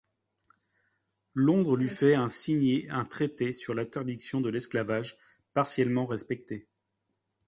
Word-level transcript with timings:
Londres 1.35 1.75
lui 1.77 1.87
fait 1.87 2.15
un 2.15 2.27
signer 2.27 2.89
un 2.89 3.05
traité 3.05 3.51
sur 3.51 3.75
l'interdiction 3.75 4.41
de 4.41 4.49
l'esclavage, 4.49 5.15
partiellement 5.53 6.07
respecté. 6.07 6.65